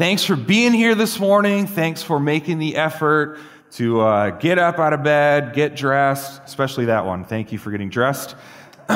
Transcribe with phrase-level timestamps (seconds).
[0.00, 1.66] thanks for being here this morning.
[1.66, 3.38] Thanks for making the effort
[3.72, 7.22] to uh, get up out of bed, get dressed, especially that one.
[7.22, 8.34] Thank you for getting dressed.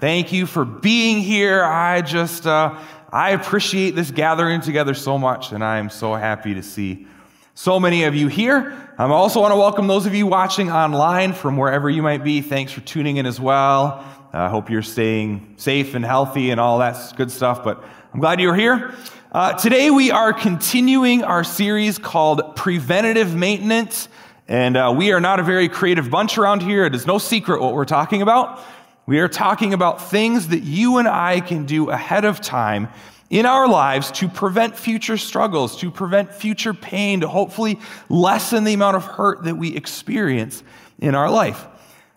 [0.00, 1.64] Thank you for being here.
[1.64, 2.78] I just, uh,
[3.10, 7.06] I appreciate this gathering together so much, and I am so happy to see
[7.54, 8.92] so many of you here.
[8.98, 12.42] I also want to welcome those of you watching online from wherever you might be.
[12.42, 14.04] Thanks for tuning in as well.
[14.34, 17.82] I uh, hope you're staying safe and healthy and all that good stuff, but
[18.12, 18.94] I'm glad you're here.
[19.32, 24.08] Uh, today we are continuing our series called Preventative Maintenance,
[24.48, 26.84] and uh, we are not a very creative bunch around here.
[26.84, 28.60] It is no secret what we're talking about.
[29.06, 32.88] We are talking about things that you and I can do ahead of time
[33.30, 37.78] in our lives to prevent future struggles, to prevent future pain, to hopefully
[38.08, 40.64] lessen the amount of hurt that we experience
[40.98, 41.68] in our life.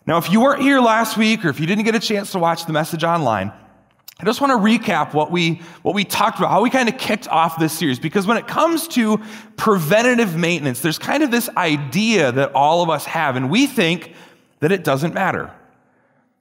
[0.04, 2.40] Now, if you weren't here last week or if you didn't get a chance to
[2.40, 3.52] watch the message online,
[4.20, 6.96] I just want to recap what we, what we talked about, how we kind of
[6.98, 7.98] kicked off this series.
[7.98, 9.20] Because when it comes to
[9.56, 14.14] preventative maintenance, there's kind of this idea that all of us have, and we think
[14.60, 15.52] that it doesn't matter.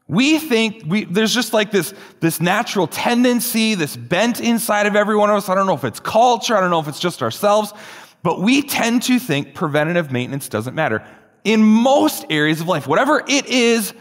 [0.07, 5.15] We think we, there's just like this, this natural tendency, this bent inside of every
[5.15, 5.49] one of us.
[5.49, 7.73] I don't know if it's culture, I don't know if it's just ourselves,
[8.21, 11.05] but we tend to think preventative maintenance doesn't matter.
[11.43, 13.93] In most areas of life, whatever it is,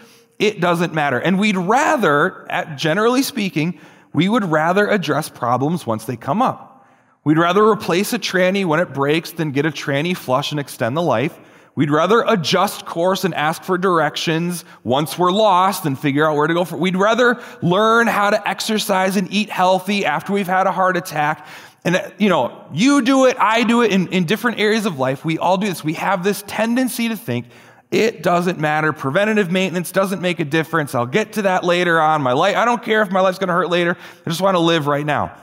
[0.42, 1.20] it doesn't matter.
[1.20, 3.78] And we'd rather, generally speaking,
[4.12, 6.84] we would rather address problems once they come up.
[7.22, 10.96] We'd rather replace a tranny when it breaks than get a tranny flush and extend
[10.96, 11.38] the life.
[11.76, 16.48] We'd rather adjust course and ask for directions once we're lost and figure out where
[16.48, 16.64] to go.
[16.64, 16.76] For.
[16.76, 21.46] We'd rather learn how to exercise and eat healthy after we've had a heart attack.
[21.84, 25.24] And, you know, you do it, I do it in, in different areas of life.
[25.24, 25.84] We all do this.
[25.84, 27.46] We have this tendency to think
[27.92, 28.94] it doesn't matter.
[28.94, 30.94] Preventative maintenance doesn't make a difference.
[30.94, 32.22] I'll get to that later on.
[32.22, 33.98] My life, I don't care if my life's going to hurt later.
[34.26, 35.36] I just want to live right now.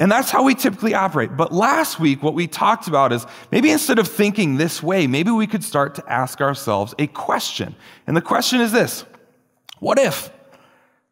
[0.00, 1.36] And that's how we typically operate.
[1.36, 5.30] But last week, what we talked about is maybe instead of thinking this way, maybe
[5.30, 7.76] we could start to ask ourselves a question.
[8.08, 9.04] And the question is this
[9.78, 10.30] What if?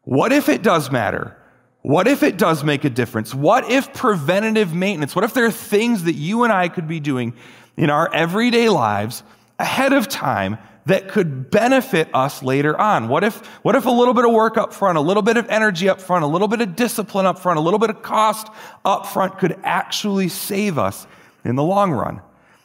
[0.03, 1.37] What if it does matter?
[1.81, 3.33] What if it does make a difference?
[3.33, 6.99] What if preventative maintenance, what if there are things that you and I could be
[6.99, 7.33] doing
[7.77, 9.23] in our everyday lives
[9.59, 13.07] ahead of time that could benefit us later on?
[13.09, 15.47] What if, what if a little bit of work up front, a little bit of
[15.49, 18.47] energy up front, a little bit of discipline up front, a little bit of cost
[18.83, 21.05] up front could actually save us
[21.45, 22.21] in the long run?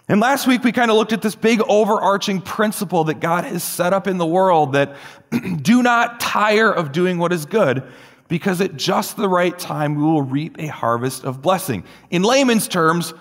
[0.09, 3.62] And last week we kind of looked at this big overarching principle that God has
[3.62, 4.97] set up in the world that
[5.62, 7.83] do not tire of doing what is good
[8.28, 11.84] because at just the right time we will reap a harvest of blessing.
[12.10, 13.15] In layman's terms,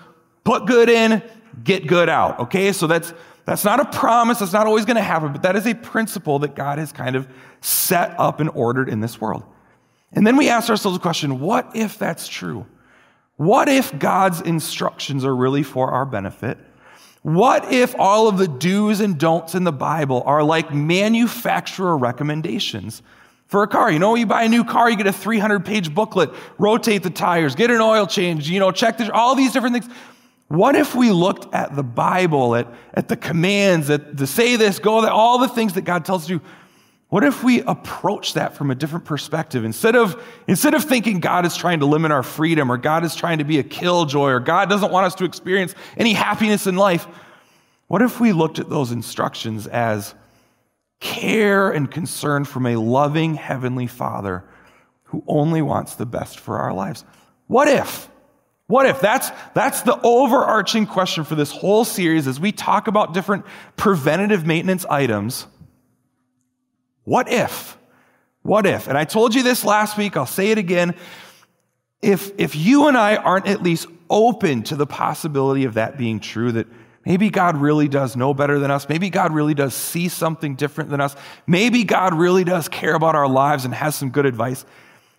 [0.44, 1.22] put good in,
[1.62, 2.38] get good out.
[2.40, 2.72] Okay?
[2.72, 5.66] So that's that's not a promise, that's not always going to happen, but that is
[5.66, 7.28] a principle that God has kind of
[7.60, 9.44] set up and ordered in this world.
[10.12, 12.66] And then we ask ourselves a question what if that's true?
[13.36, 16.56] What if God's instructions are really for our benefit?
[17.22, 23.02] What if all of the do's and don'ts in the Bible are like manufacturer recommendations
[23.46, 23.90] for a car?
[23.90, 27.10] You know, you buy a new car, you get a 300 page booklet, rotate the
[27.10, 29.88] tires, get an oil change, you know, check the, all these different things.
[30.54, 34.78] What if we looked at the Bible, at, at the commands, at the say this,
[34.78, 36.40] go that, all the things that God tells do?
[37.08, 39.64] What if we approach that from a different perspective?
[39.64, 43.14] Instead of, instead of thinking God is trying to limit our freedom or God is
[43.14, 46.76] trying to be a killjoy or God doesn't want us to experience any happiness in
[46.76, 47.06] life,
[47.86, 50.14] what if we looked at those instructions as
[51.00, 54.44] care and concern from a loving Heavenly Father
[55.04, 57.04] who only wants the best for our lives?
[57.46, 58.08] What if?
[58.66, 59.00] What if?
[59.00, 63.44] That's, that's the overarching question for this whole series as we talk about different
[63.76, 65.46] preventative maintenance items.
[67.04, 67.76] What if?
[68.42, 68.88] What if?
[68.88, 70.94] And I told you this last week, I'll say it again.
[72.00, 76.20] If, if you and I aren't at least open to the possibility of that being
[76.20, 76.66] true, that
[77.04, 80.90] maybe God really does know better than us, maybe God really does see something different
[80.90, 84.64] than us, maybe God really does care about our lives and has some good advice,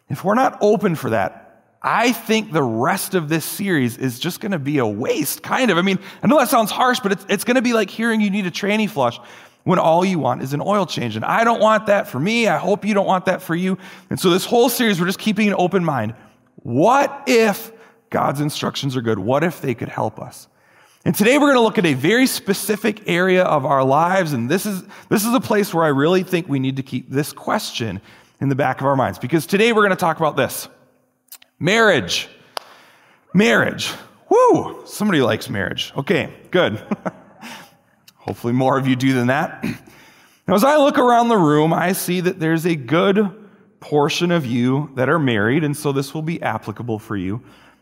[0.09, 1.44] if we're not open for that,
[1.87, 5.69] I think the rest of this series is just going to be a waste, kind
[5.69, 5.77] of.
[5.77, 8.21] I mean, I know that sounds harsh, but it's, it's going to be like hearing
[8.21, 9.19] you need a tranny flush
[9.65, 11.15] when all you want is an oil change.
[11.15, 12.47] And I don't want that for me.
[12.47, 13.77] I hope you don't want that for you.
[14.09, 16.15] And so this whole series, we're just keeping an open mind.
[16.63, 17.71] What if
[18.09, 19.19] God's instructions are good?
[19.19, 20.47] What if they could help us?
[21.05, 24.33] And today we're going to look at a very specific area of our lives.
[24.33, 27.11] And this is, this is a place where I really think we need to keep
[27.11, 28.01] this question
[28.41, 29.19] in the back of our minds.
[29.19, 30.67] Because today we're going to talk about this.
[31.59, 32.27] Marriage.
[33.33, 33.91] Marriage.
[34.29, 34.85] Woo!
[34.85, 35.93] Somebody likes marriage.
[35.95, 36.81] Okay, good.
[38.15, 39.63] Hopefully, more of you do than that.
[40.47, 43.31] Now, as I look around the room, I see that there's a good
[43.79, 47.41] portion of you that are married, and so this will be applicable for you.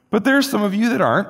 [0.09, 1.27] But there's some of you that aren't.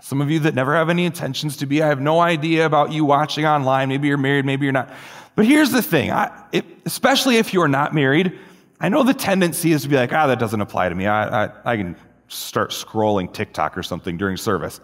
[0.00, 1.82] Some of you that never have any intentions to be.
[1.82, 3.90] I have no idea about you watching online.
[3.90, 4.90] Maybe you're married, maybe you're not.
[5.34, 8.38] But here's the thing, I, it, especially if you're not married,
[8.80, 11.06] I know the tendency is to be like, ah, that doesn't apply to me.
[11.06, 11.96] I, I, I can
[12.28, 14.80] start scrolling TikTok or something during service.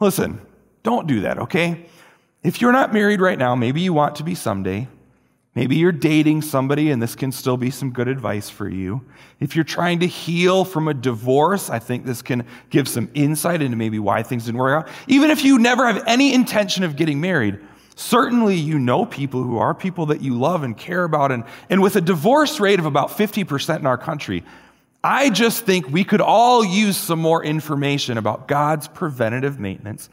[0.00, 0.40] Listen,
[0.82, 1.86] don't do that, okay?
[2.42, 4.88] If you're not married right now, maybe you want to be someday.
[5.54, 9.04] Maybe you're dating somebody, and this can still be some good advice for you.
[9.40, 13.60] If you're trying to heal from a divorce, I think this can give some insight
[13.60, 14.92] into maybe why things didn't work out.
[15.08, 17.58] Even if you never have any intention of getting married,
[18.00, 21.30] certainly you know people who are people that you love and care about.
[21.30, 24.42] And, and with a divorce rate of about 50% in our country,
[25.04, 30.08] I just think we could all use some more information about God's preventative maintenance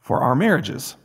[0.00, 0.96] for our marriages.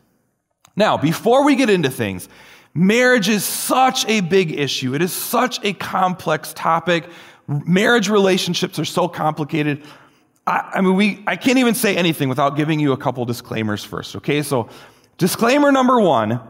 [0.75, 2.27] Now, before we get into things,
[2.73, 4.95] marriage is such a big issue.
[4.95, 7.07] It is such a complex topic.
[7.47, 9.83] Marriage relationships are so complicated.
[10.47, 13.83] I, I mean, we, I can't even say anything without giving you a couple disclaimers
[13.83, 14.41] first, okay?
[14.41, 14.69] So,
[15.17, 16.41] disclaimer number one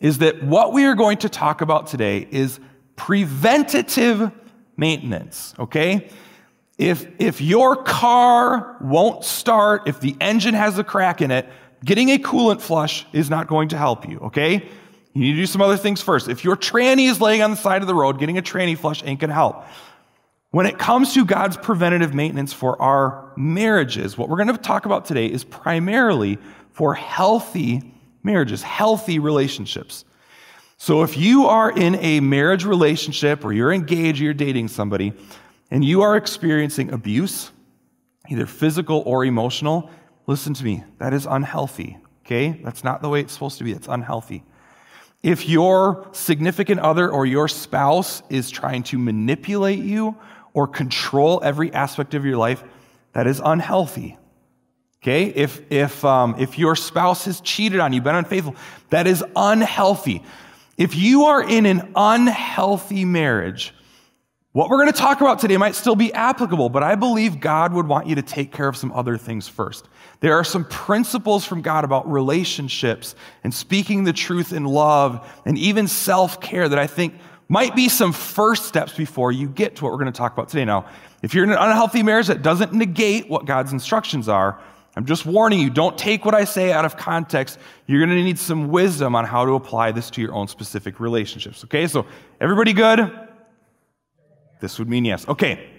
[0.00, 2.58] is that what we are going to talk about today is
[2.96, 4.32] preventative
[4.76, 6.08] maintenance, okay?
[6.78, 11.48] If, if your car won't start, if the engine has a crack in it,
[11.84, 14.68] getting a coolant flush is not going to help you, okay?
[15.12, 16.28] You need to do some other things first.
[16.28, 19.02] If your tranny is laying on the side of the road, getting a tranny flush
[19.04, 19.64] ain't gonna help.
[20.50, 25.04] When it comes to God's preventative maintenance for our marriages, what we're gonna talk about
[25.04, 26.38] today is primarily
[26.72, 30.04] for healthy marriages, healthy relationships.
[30.76, 35.12] So if you are in a marriage relationship or you're engaged, or you're dating somebody,
[35.70, 37.50] and you are experiencing abuse,
[38.28, 39.90] either physical or emotional,
[40.26, 42.60] listen to me, that is unhealthy, okay?
[42.64, 44.42] That's not the way it's supposed to be, it's unhealthy.
[45.22, 50.16] If your significant other or your spouse is trying to manipulate you
[50.54, 52.64] or control every aspect of your life,
[53.12, 54.16] that is unhealthy.
[55.02, 55.26] Okay?
[55.26, 58.54] If, if, um, if your spouse has cheated on you, been unfaithful,
[58.90, 60.22] that is unhealthy.
[60.76, 63.74] If you are in an unhealthy marriage,
[64.52, 67.72] what we're going to talk about today might still be applicable, but I believe God
[67.72, 69.88] would want you to take care of some other things first.
[70.18, 73.14] There are some principles from God about relationships
[73.44, 77.14] and speaking the truth in love and even self care that I think
[77.48, 80.48] might be some first steps before you get to what we're going to talk about
[80.48, 80.64] today.
[80.64, 80.86] Now,
[81.22, 84.60] if you're in an unhealthy marriage, that doesn't negate what God's instructions are.
[85.00, 87.58] I'm just warning you, don't take what I say out of context.
[87.86, 91.00] You're going to need some wisdom on how to apply this to your own specific
[91.00, 91.64] relationships.
[91.64, 92.04] Okay, so
[92.38, 93.10] everybody good?
[94.60, 95.26] This would mean yes.
[95.26, 95.70] Okay,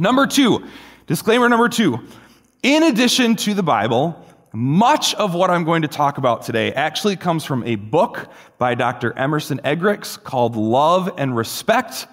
[0.00, 0.66] number two,
[1.06, 2.00] disclaimer number two.
[2.64, 4.20] In addition to the Bible,
[4.52, 8.74] much of what I'm going to talk about today actually comes from a book by
[8.74, 9.16] Dr.
[9.16, 12.08] Emerson Eggerichs called Love and Respect.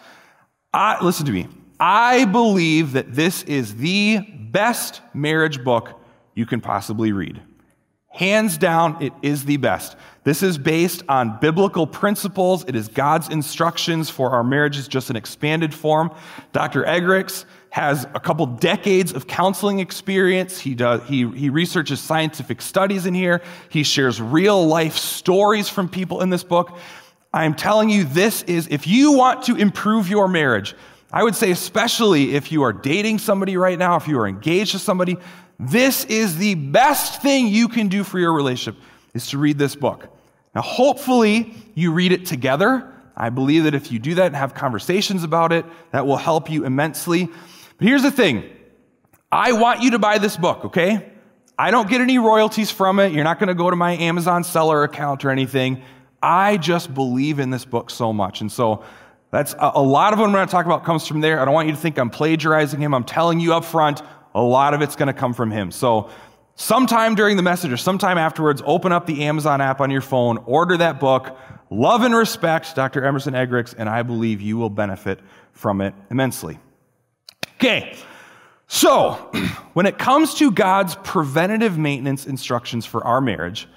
[0.71, 1.47] I, listen to me.
[1.79, 5.99] I believe that this is the best marriage book
[6.35, 7.41] you can possibly read.
[8.13, 9.95] Hands down, it is the best.
[10.23, 12.63] This is based on biblical principles.
[12.67, 16.13] It is God's instructions for our marriages, just an expanded form.
[16.51, 16.83] Dr.
[16.83, 20.59] Eggerichs has a couple decades of counseling experience.
[20.59, 23.41] He, does, he, he researches scientific studies in here.
[23.69, 26.77] He shares real life stories from people in this book.
[27.33, 30.75] I'm telling you, this is, if you want to improve your marriage,
[31.11, 34.71] I would say, especially if you are dating somebody right now, if you are engaged
[34.73, 35.17] to somebody,
[35.69, 38.81] this is the best thing you can do for your relationship
[39.13, 40.07] is to read this book.
[40.55, 42.91] Now, hopefully, you read it together.
[43.15, 46.49] I believe that if you do that and have conversations about it, that will help
[46.49, 47.25] you immensely.
[47.77, 48.49] But here's the thing
[49.31, 51.11] I want you to buy this book, okay?
[51.57, 53.13] I don't get any royalties from it.
[53.13, 55.83] You're not going to go to my Amazon seller account or anything.
[56.21, 58.41] I just believe in this book so much.
[58.41, 58.83] And so
[59.29, 61.39] that's a, lot of what I'm going to talk about comes from there.
[61.39, 62.93] I don't want you to think I'm plagiarizing him.
[62.93, 64.01] I'm telling you up front,
[64.33, 65.71] a lot of it's going to come from him.
[65.71, 66.09] So,
[66.55, 70.37] sometime during the message or sometime afterwards, open up the Amazon app on your phone,
[70.45, 71.37] order that book,
[71.69, 73.03] Love and Respect, Dr.
[73.03, 75.19] Emerson Eggerichs, and I believe you will benefit
[75.51, 76.59] from it immensely.
[77.55, 77.95] Okay,
[78.67, 79.13] so
[79.73, 83.67] when it comes to God's preventative maintenance instructions for our marriage,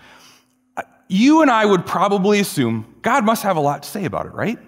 [0.76, 4.26] uh, you and I would probably assume God must have a lot to say about
[4.26, 4.58] it, right?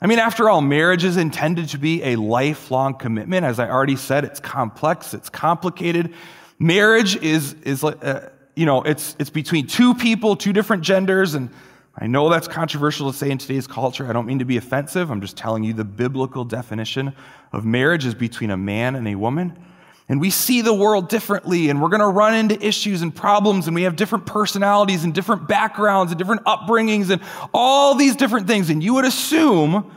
[0.00, 3.46] I mean, after all, marriage is intended to be a lifelong commitment.
[3.46, 6.12] As I already said, it's complex, it's complicated.
[6.58, 11.34] Marriage is, is uh, you know, it's, it's between two people, two different genders.
[11.34, 11.48] And
[11.96, 14.06] I know that's controversial to say in today's culture.
[14.06, 15.10] I don't mean to be offensive.
[15.10, 17.14] I'm just telling you the biblical definition
[17.52, 19.58] of marriage is between a man and a woman.
[20.08, 23.66] And we see the world differently, and we're going to run into issues and problems,
[23.66, 27.20] and we have different personalities and different backgrounds and different upbringings and
[27.52, 28.70] all these different things.
[28.70, 29.90] And you would assume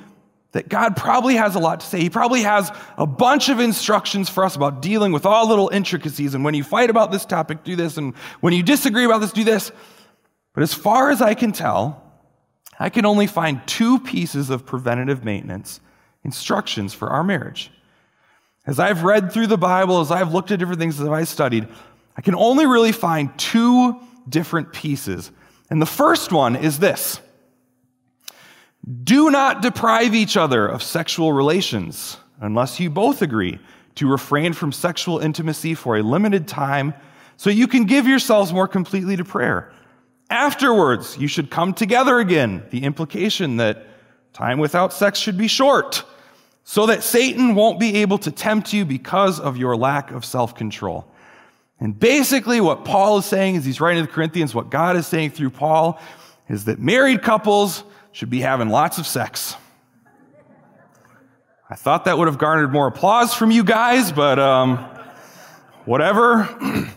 [0.51, 1.99] that God probably has a lot to say.
[1.99, 6.33] He probably has a bunch of instructions for us about dealing with all little intricacies.
[6.33, 7.97] And when you fight about this topic, do this.
[7.97, 9.71] And when you disagree about this, do this.
[10.53, 12.03] But as far as I can tell,
[12.79, 15.81] I can only find two pieces of preventative maintenance
[16.23, 17.71] instructions for our marriage.
[18.69, 21.67] As I've read through the Bible, as I've looked at different things, as I've studied,
[22.15, 23.99] I can only really find two
[24.29, 25.31] different pieces.
[25.71, 27.19] And the first one is this
[29.03, 33.57] Do not deprive each other of sexual relations unless you both agree
[33.95, 36.93] to refrain from sexual intimacy for a limited time
[37.37, 39.73] so you can give yourselves more completely to prayer.
[40.29, 42.61] Afterwards, you should come together again.
[42.69, 43.87] The implication that
[44.31, 46.03] time without sex should be short,
[46.69, 50.53] so that Satan won't be able to tempt you because of your lack of self
[50.53, 51.03] control.
[51.79, 55.07] And basically, what Paul is saying as he's writing to the Corinthians, what God is
[55.07, 55.99] saying through Paul,
[56.47, 59.55] is that married couples should be having lots of sex.
[61.71, 64.77] I thought that would have garnered more applause from you guys, but um,
[65.85, 66.47] whatever.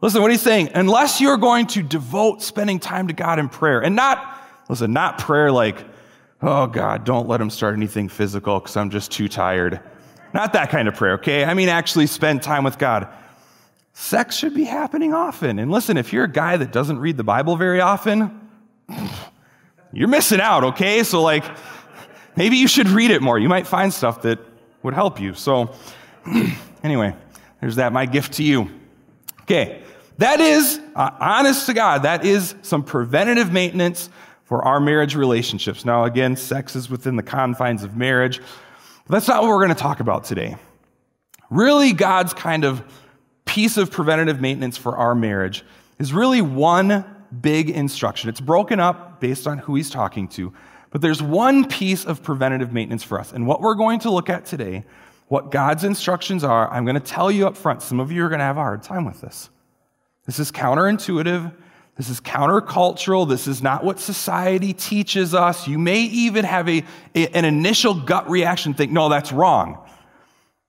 [0.00, 3.80] Listen, what he's saying, unless you're going to devote spending time to God in prayer,
[3.80, 5.84] and not, listen, not prayer like,
[6.44, 9.80] oh God, don't let him start anything physical because I'm just too tired.
[10.34, 11.44] Not that kind of prayer, okay?
[11.44, 13.08] I mean, actually spend time with God.
[13.94, 15.58] Sex should be happening often.
[15.58, 18.50] And listen, if you're a guy that doesn't read the Bible very often,
[19.92, 21.02] you're missing out, okay?
[21.02, 21.44] So, like,
[22.36, 23.38] maybe you should read it more.
[23.38, 24.38] You might find stuff that
[24.82, 25.32] would help you.
[25.34, 25.74] So,
[26.82, 27.14] anyway,
[27.60, 28.68] there's that, my gift to you.
[29.42, 29.82] Okay,
[30.18, 34.10] that is, uh, honest to God, that is some preventative maintenance
[34.44, 35.84] for our marriage relationships.
[35.84, 38.40] Now, again, sex is within the confines of marriage.
[39.06, 40.56] But that's not what we're going to talk about today.
[41.50, 42.82] Really, God's kind of
[43.44, 45.64] piece of preventative maintenance for our marriage
[45.98, 47.04] is really one
[47.40, 48.28] big instruction.
[48.30, 50.52] It's broken up based on who he's talking to,
[50.90, 53.32] but there's one piece of preventative maintenance for us.
[53.32, 54.84] And what we're going to look at today,
[55.28, 57.82] what God's instructions are, I'm going to tell you up front.
[57.82, 59.50] Some of you are going to have a hard time with this.
[60.26, 61.54] This is counterintuitive.
[61.96, 63.28] This is countercultural.
[63.28, 65.68] This is not what society teaches us.
[65.68, 66.84] You may even have a,
[67.14, 69.78] a, an initial gut reaction, think, no, that's wrong.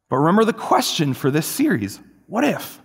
[0.09, 2.81] But remember the question for this series what if?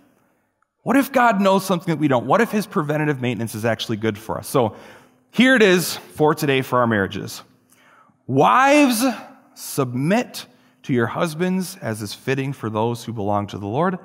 [0.83, 2.25] What if God knows something that we don't?
[2.25, 4.47] What if his preventative maintenance is actually good for us?
[4.47, 4.75] So
[5.29, 7.43] here it is for today for our marriages.
[8.25, 9.03] Wives,
[9.53, 10.47] submit
[10.83, 13.99] to your husbands as is fitting for those who belong to the Lord.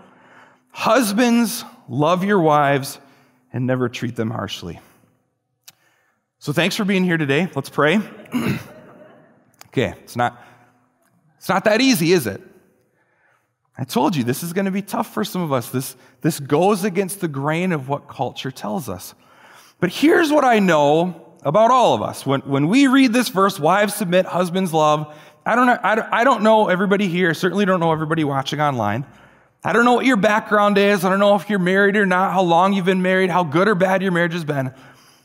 [0.71, 2.99] Husbands, love your wives
[3.57, 4.79] and never treat them harshly.
[6.39, 7.49] So thanks for being here today.
[7.55, 7.97] Let's pray.
[9.69, 10.43] okay, it's not
[11.39, 12.43] it's not that easy, is it?
[13.79, 15.71] I told you this is going to be tough for some of us.
[15.71, 19.15] This, this goes against the grain of what culture tells us.
[19.81, 22.27] But here's what I know about all of us.
[22.27, 25.15] When, when we read this verse, wives submit, husbands love,
[25.47, 29.07] I don't, know, I, I don't know everybody here, certainly don't know everybody watching online.
[29.65, 31.05] I don't know what your background is.
[31.05, 33.69] I don't know if you're married or not, how long you've been married, how good
[33.69, 34.73] or bad your marriage has been.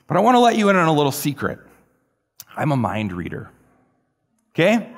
[0.08, 1.60] But I want to let you in on a little secret.
[2.56, 3.52] I'm a mind reader.
[4.54, 4.92] Okay?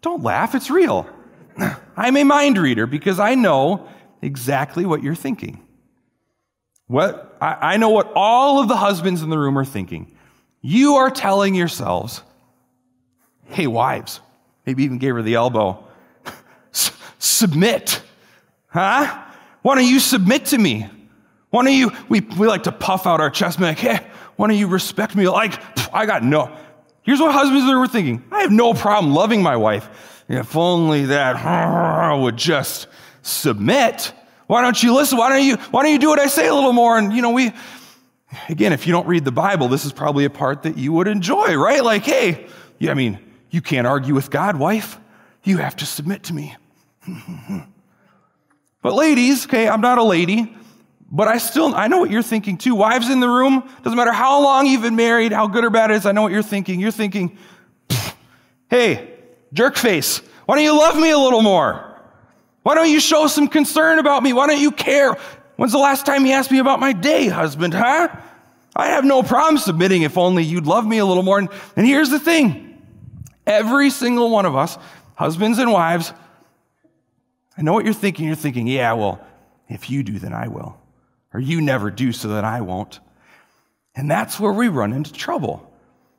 [0.00, 1.08] Don't laugh, it's real.
[1.96, 3.88] I'm a mind reader because I know
[4.22, 5.62] exactly what you're thinking.
[6.86, 10.16] What I, I know what all of the husbands in the room are thinking.
[10.60, 12.22] You are telling yourselves,
[13.46, 14.20] hey, wives,
[14.66, 15.87] maybe even gave her the elbow
[17.18, 18.02] submit.
[18.68, 19.24] Huh?
[19.62, 20.88] Why don't you submit to me?
[21.50, 24.06] Why don't you, we, we like to puff out our chest and be like, hey,
[24.36, 25.28] why don't you respect me?
[25.28, 25.60] Like,
[25.94, 26.56] I got no.
[27.02, 28.22] Here's what husbands were thinking.
[28.30, 30.24] I have no problem loving my wife.
[30.28, 32.86] If only that would just
[33.22, 34.12] submit.
[34.46, 35.18] Why don't you listen?
[35.18, 36.98] Why don't you, why don't you do what I say a little more?
[36.98, 37.52] And, you know, we,
[38.48, 41.08] again, if you don't read the Bible, this is probably a part that you would
[41.08, 41.82] enjoy, right?
[41.82, 42.46] Like, hey,
[42.78, 43.18] yeah, I mean,
[43.50, 44.98] you can't argue with God, wife.
[45.44, 46.56] You have to submit to me.
[48.82, 50.54] but ladies, okay, I'm not a lady,
[51.10, 52.74] but I still, I know what you're thinking too.
[52.74, 55.90] Wives in the room, doesn't matter how long you've been married, how good or bad
[55.90, 56.80] it is, I know what you're thinking.
[56.80, 57.38] You're thinking,
[58.70, 59.14] hey,
[59.52, 61.84] jerk face, why don't you love me a little more?
[62.62, 64.32] Why don't you show some concern about me?
[64.32, 65.16] Why don't you care?
[65.56, 68.08] When's the last time you asked me about my day, husband, huh?
[68.76, 71.38] I have no problem submitting if only you'd love me a little more.
[71.38, 72.80] And, and here's the thing
[73.46, 74.78] every single one of us,
[75.14, 76.12] husbands and wives,
[77.58, 78.26] I know what you're thinking.
[78.26, 79.20] You're thinking, yeah, well,
[79.68, 80.78] if you do, then I will.
[81.34, 83.00] Or you never do, so that I won't.
[83.96, 85.68] And that's where we run into trouble.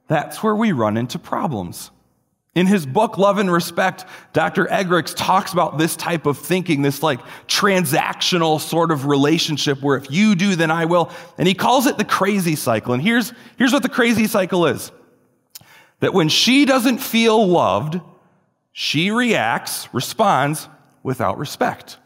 [0.08, 1.91] That's where we run into problems.
[2.55, 4.65] In his book, Love and Respect, Dr.
[4.65, 10.12] Eggerichs talks about this type of thinking, this like transactional sort of relationship where if
[10.12, 11.10] you do, then I will.
[11.38, 12.93] And he calls it the crazy cycle.
[12.93, 14.91] And here's, here's what the crazy cycle is
[16.01, 18.01] that when she doesn't feel loved,
[18.74, 20.67] she reacts, responds
[21.03, 21.97] without respect.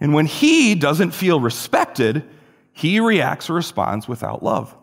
[0.00, 2.24] And when he doesn't feel respected,
[2.72, 4.74] he reacts or responds without love.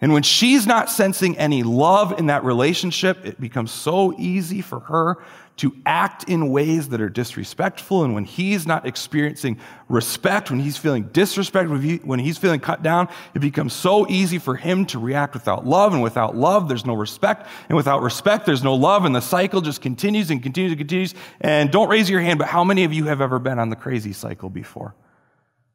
[0.00, 4.80] And when she's not sensing any love in that relationship, it becomes so easy for
[4.80, 5.18] her
[5.60, 8.02] to act in ways that are disrespectful.
[8.02, 9.58] And when he's not experiencing
[9.90, 14.56] respect, when he's feeling disrespect, when he's feeling cut down, it becomes so easy for
[14.56, 15.92] him to react without love.
[15.92, 17.46] And without love, there's no respect.
[17.68, 19.04] And without respect, there's no love.
[19.04, 21.14] And the cycle just continues and continues and continues.
[21.42, 23.76] And don't raise your hand, but how many of you have ever been on the
[23.76, 24.94] crazy cycle before?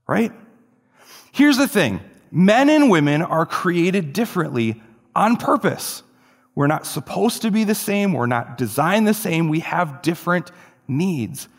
[0.07, 0.31] Right?
[1.31, 1.99] Here's the thing
[2.31, 4.81] men and women are created differently
[5.15, 6.01] on purpose.
[6.55, 8.13] We're not supposed to be the same.
[8.13, 9.49] We're not designed the same.
[9.49, 10.51] We have different
[10.87, 11.49] needs.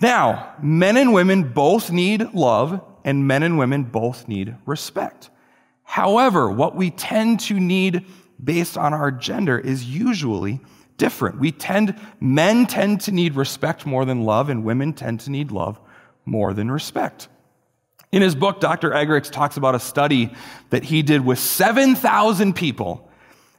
[0.00, 5.30] Now, men and women both need love, and men and women both need respect.
[5.84, 8.06] However, what we tend to need
[8.42, 10.60] based on our gender is usually
[10.96, 11.38] different.
[11.38, 15.52] We tend, men tend to need respect more than love, and women tend to need
[15.52, 15.78] love
[16.24, 17.28] more than respect.
[18.10, 18.90] In his book, Dr.
[18.90, 20.32] Eggerichs talks about a study
[20.70, 23.08] that he did with 7,000 people.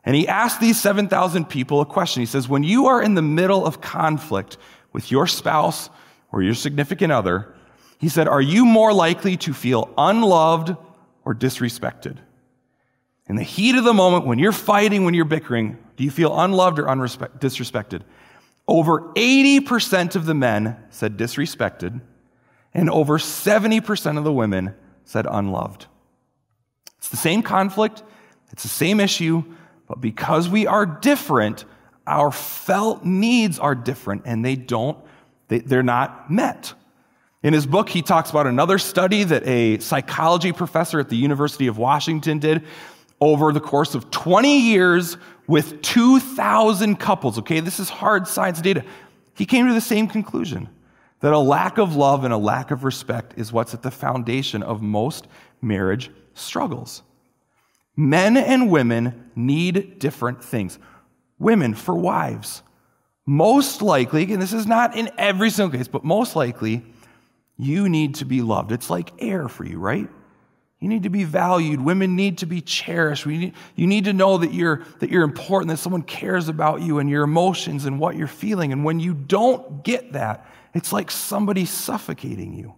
[0.06, 2.22] And he asked these 7,000 people a question.
[2.22, 4.58] He says, When you are in the middle of conflict
[4.92, 5.90] with your spouse
[6.32, 7.54] or your significant other,
[8.00, 10.76] he said, Are you more likely to feel unloved
[11.24, 12.18] or disrespected?
[13.28, 16.38] In the heat of the moment, when you're fighting, when you're bickering, do you feel
[16.38, 18.02] unloved or unrespect- disrespected?
[18.68, 22.02] Over 80% of the men said disrespected
[22.74, 24.74] and over 70% of the women
[25.06, 25.86] said unloved.
[26.98, 28.04] It's the same conflict,
[28.52, 29.44] it's the same issue,
[29.94, 31.66] but because we are different,
[32.08, 34.98] our felt needs are different and they don't,
[35.50, 36.74] they, they're not met.
[37.44, 41.68] In his book, he talks about another study that a psychology professor at the University
[41.68, 42.64] of Washington did
[43.22, 47.38] over the course of 20 years with 2,000 couples.
[47.38, 48.84] Okay, this is hard science data.
[49.36, 50.70] He came to the same conclusion
[51.20, 54.64] that a lack of love and a lack of respect is what's at the foundation
[54.64, 55.28] of most
[55.62, 57.04] marriage struggles.
[57.96, 60.80] Men and women need different things.
[61.40, 62.64] Women for wives.
[63.26, 66.84] Most likely, and this is not in every single case, but most likely,
[67.58, 68.72] you need to be loved.
[68.72, 70.10] It's like air for you, right?
[70.80, 71.80] You need to be valued.
[71.80, 73.26] Women need to be cherished.
[73.26, 77.00] Need, you need to know that you're, that you're important, that someone cares about you
[77.00, 78.74] and your emotions and what you're feeling.
[78.74, 82.74] And when you don't get that, it's like somebody suffocating you.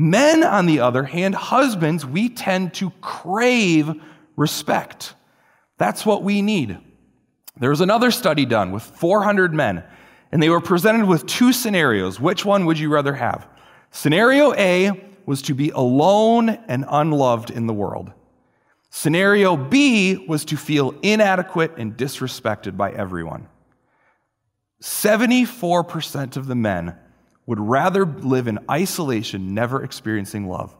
[0.00, 3.92] Men, on the other hand, husbands, we tend to crave
[4.34, 5.14] respect.
[5.76, 6.78] That's what we need.
[7.58, 9.84] There was another study done with 400 men,
[10.32, 12.18] and they were presented with two scenarios.
[12.18, 13.46] Which one would you rather have?
[13.90, 18.10] Scenario A was to be alone and unloved in the world.
[18.88, 23.48] Scenario B was to feel inadequate and disrespected by everyone.
[24.80, 26.96] 74% of the men
[27.50, 30.72] would rather live in isolation, never experiencing love,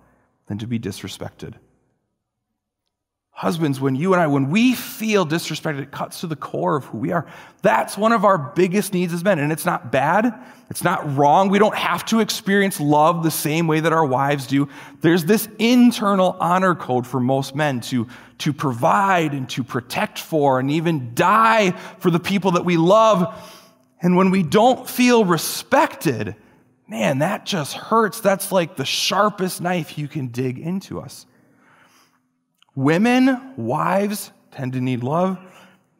[0.46, 1.54] than to be disrespected.
[3.33, 6.85] Husbands, when you and I, when we feel disrespected, it cuts to the core of
[6.85, 7.26] who we are.
[7.62, 9.40] That's one of our biggest needs as men.
[9.40, 10.33] And it's not bad.
[10.70, 11.48] It's not wrong.
[11.48, 14.68] We don't have to experience love the same way that our wives do.
[15.00, 18.06] There's this internal honor code for most men to,
[18.38, 23.35] to provide and to protect for and even die for the people that we love.
[24.00, 26.37] And when we don't feel respected,
[26.90, 28.20] man, that just hurts.
[28.20, 31.24] That's like the sharpest knife you can dig into us.
[32.74, 35.38] Women, wives, tend to need love.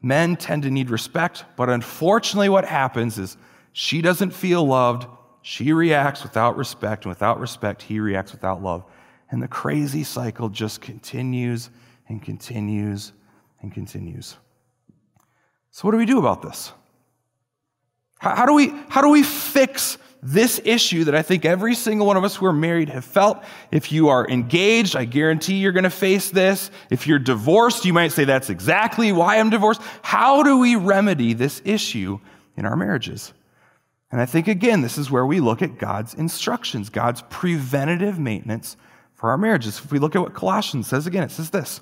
[0.03, 1.45] Men tend to need respect.
[1.57, 3.37] But unfortunately, what happens is
[3.73, 5.07] she doesn't feel loved.
[5.43, 7.05] She reacts without respect.
[7.05, 8.85] And without respect, he reacts without love.
[9.31, 11.71] And the crazy cycle just continues
[12.09, 13.13] and continues
[13.63, 14.37] and continues.
[15.71, 16.73] So, what do we do about this?
[18.19, 22.07] How, how, do we, how do we fix this issue that I think every single
[22.07, 23.43] one of us who are married have felt?
[23.71, 26.71] If you are engaged, I guarantee you're going to face this.
[26.91, 29.81] If you're divorced, you might say, that's exactly why I'm divorced.
[30.03, 32.19] How do we remedy this issue
[32.57, 33.33] in our marriages?
[34.13, 38.77] And I think, again, this is where we look at God's instructions, God's preventative maintenance
[39.15, 39.79] for our marriages.
[39.79, 41.81] If we look at what Colossians says again, it says this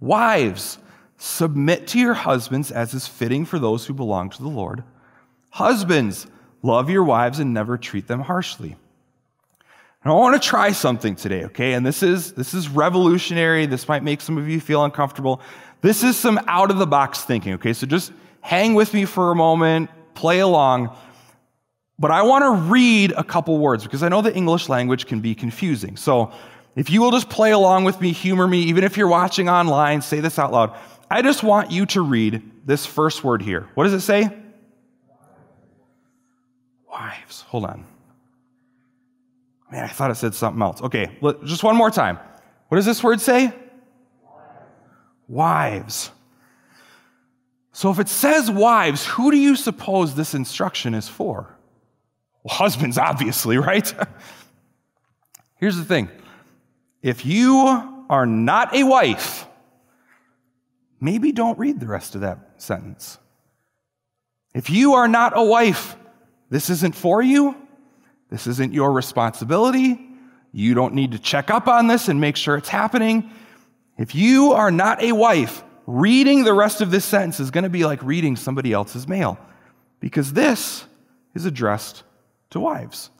[0.00, 0.78] Wives,
[1.18, 4.84] Submit to your husbands as is fitting for those who belong to the Lord.
[5.50, 6.28] Husbands,
[6.62, 8.76] love your wives and never treat them harshly.
[10.04, 11.72] And I want to try something today, okay?
[11.72, 13.66] And this is this is revolutionary.
[13.66, 15.40] This might make some of you feel uncomfortable.
[15.80, 17.72] This is some out of the box thinking, okay?
[17.72, 20.96] So just hang with me for a moment, play along.
[21.98, 25.20] But I want to read a couple words because I know the English language can
[25.20, 25.96] be confusing.
[25.96, 26.32] So
[26.76, 30.00] if you will just play along with me, humor me, even if you're watching online,
[30.00, 30.76] say this out loud.
[31.10, 33.68] I just want you to read this first word here.
[33.74, 34.30] What does it say?
[36.98, 37.42] Wives.
[37.42, 37.84] Hold on.
[39.70, 40.82] Man, I thought it said something else.
[40.82, 42.18] Okay, just one more time.
[42.68, 43.52] What does this word say?
[45.28, 46.10] Wives.
[47.72, 51.56] So if it says wives, who do you suppose this instruction is for?
[52.42, 53.92] Well, husbands, obviously, right?
[55.56, 56.08] Here's the thing
[57.02, 59.46] if you are not a wife,
[61.00, 63.18] maybe don't read the rest of that sentence.
[64.54, 65.94] If you are not a wife,
[66.50, 67.56] this isn't for you.
[68.30, 70.08] This isn't your responsibility.
[70.52, 73.30] You don't need to check up on this and make sure it's happening.
[73.96, 77.70] If you are not a wife, reading the rest of this sentence is going to
[77.70, 79.38] be like reading somebody else's mail
[80.00, 80.84] because this
[81.34, 82.02] is addressed
[82.50, 83.10] to wives.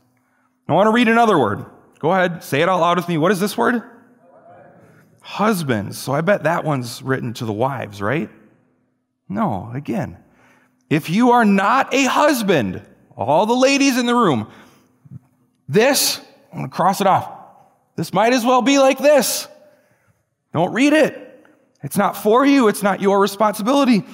[0.69, 1.65] I want to read another word.
[1.99, 3.19] Go ahead, say it out loud with me.
[3.19, 3.83] What is this word?
[5.21, 5.99] Husbands.
[5.99, 8.31] So I bet that one's written to the wives, right?
[9.29, 10.19] No, again.
[10.89, 12.83] If you are not a husband,
[13.25, 14.51] all the ladies in the room,
[15.69, 16.21] this,
[16.53, 17.31] I'm going to cross it off.
[17.97, 19.49] This might as well be like this.
[20.53, 21.25] Don't read it.
[21.83, 24.05] It's not for you, it's not your responsibility.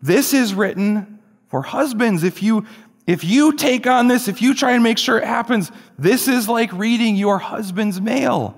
[0.00, 2.24] This is written for husbands.
[2.24, 2.66] If you
[3.06, 6.48] if you take on this, if you try and make sure it happens, this is
[6.48, 8.56] like reading your husband's mail.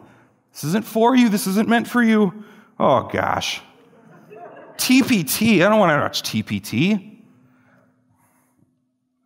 [0.52, 2.44] This isn't for you, this isn't meant for you.
[2.78, 3.62] Oh gosh.
[4.76, 7.16] TPT, I don't want to watch TPT.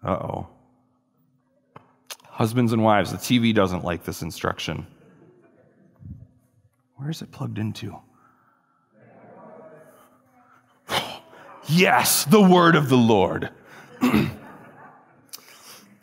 [0.04, 0.48] Uh oh.
[2.38, 4.86] Husbands and wives, the TV doesn't like this instruction.
[6.94, 7.98] Where is it plugged into?
[11.68, 13.50] yes, the word of the Lord.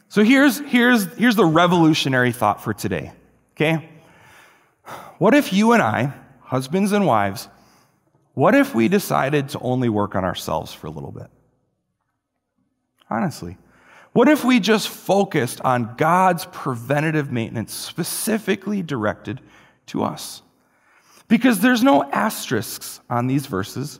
[0.10, 3.14] so here's, here's, here's the revolutionary thought for today,
[3.54, 3.90] okay?
[5.20, 7.48] What if you and I, husbands and wives,
[8.34, 11.28] what if we decided to only work on ourselves for a little bit?
[13.10, 13.56] Honestly.
[14.16, 19.42] What if we just focused on God's preventative maintenance specifically directed
[19.88, 20.42] to us?
[21.28, 24.00] Because there's no asterisks on these verses,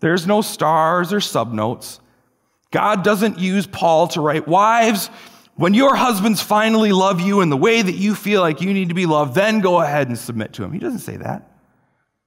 [0.00, 2.00] there's no stars or subnotes.
[2.72, 5.06] God doesn't use Paul to write, Wives,
[5.54, 8.88] when your husbands finally love you in the way that you feel like you need
[8.88, 10.72] to be loved, then go ahead and submit to him.
[10.72, 11.48] He doesn't say that.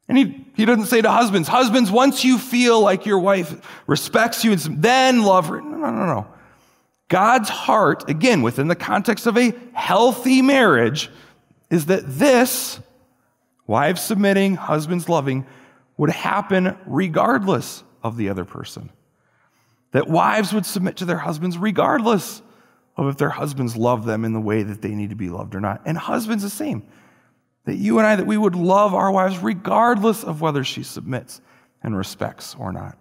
[0.07, 3.53] And he, he doesn't say to husbands, Husbands, once you feel like your wife
[3.85, 5.59] respects you, and then love her.
[5.59, 6.27] No, no, no, no.
[7.09, 11.09] God's heart, again, within the context of a healthy marriage,
[11.69, 12.79] is that this,
[13.65, 15.45] wives submitting, husbands loving,
[15.97, 18.89] would happen regardless of the other person.
[19.91, 22.41] That wives would submit to their husbands regardless
[22.97, 25.55] of if their husbands love them in the way that they need to be loved
[25.55, 25.81] or not.
[25.85, 26.83] And husbands, the same.
[27.65, 31.41] That you and I, that we would love our wives regardless of whether she submits
[31.83, 32.97] and respects or not.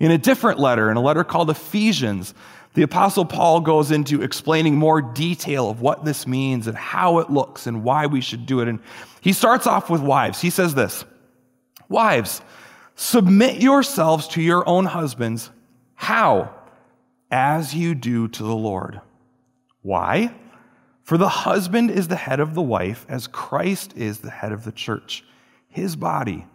[0.00, 2.34] In a different letter, in a letter called Ephesians,
[2.78, 7.28] the Apostle Paul goes into explaining more detail of what this means and how it
[7.28, 8.68] looks and why we should do it.
[8.68, 8.78] And
[9.20, 10.40] he starts off with wives.
[10.40, 11.04] He says this
[11.88, 12.40] Wives,
[12.94, 15.50] submit yourselves to your own husbands.
[15.96, 16.54] How?
[17.32, 19.00] As you do to the Lord.
[19.82, 20.32] Why?
[21.02, 24.62] For the husband is the head of the wife, as Christ is the head of
[24.62, 25.24] the church,
[25.66, 26.46] his body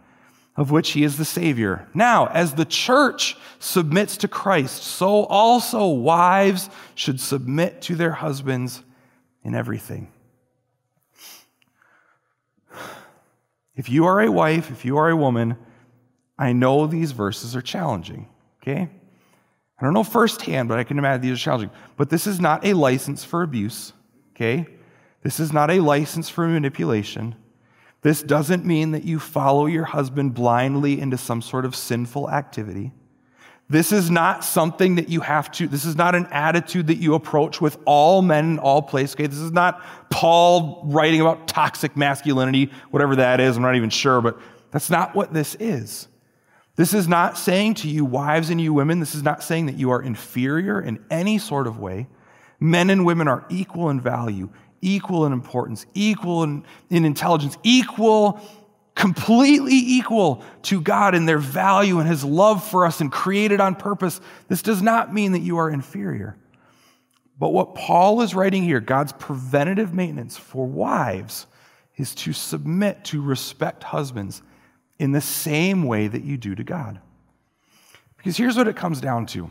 [0.56, 1.88] of which he is the Savior.
[1.94, 8.82] Now, as the church submits to Christ, so also wives should submit to their husbands
[9.42, 10.12] in everything.
[13.74, 15.56] If you are a wife, if you are a woman,
[16.38, 18.28] I know these verses are challenging,
[18.62, 18.88] okay?
[19.78, 21.70] I don't know firsthand, but I can imagine these are challenging.
[21.96, 23.92] But this is not a license for abuse,
[24.34, 24.66] okay?
[25.22, 27.34] This is not a license for manipulation.
[28.04, 32.92] This doesn't mean that you follow your husband blindly into some sort of sinful activity.
[33.70, 37.14] This is not something that you have to, this is not an attitude that you
[37.14, 39.16] approach with all men in all places.
[39.16, 39.26] Okay?
[39.26, 43.56] This is not Paul writing about toxic masculinity, whatever that is.
[43.56, 44.38] I'm not even sure, but
[44.70, 46.06] that's not what this is.
[46.76, 49.78] This is not saying to you, wives and you women, this is not saying that
[49.78, 52.06] you are inferior in any sort of way.
[52.60, 54.50] Men and women are equal in value,
[54.84, 58.40] equal in importance, equal in, in intelligence, equal,
[58.94, 63.74] completely equal to God in their value and His love for us and created on
[63.74, 64.20] purpose.
[64.48, 66.36] This does not mean that you are inferior.
[67.38, 71.46] But what Paul is writing here, God's preventative maintenance for wives,
[71.96, 74.42] is to submit to respect husbands
[74.98, 77.00] in the same way that you do to God.
[78.16, 79.50] Because here's what it comes down to